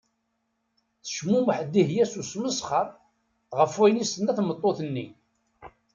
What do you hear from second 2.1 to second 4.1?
s usmesxer ɣef wayen i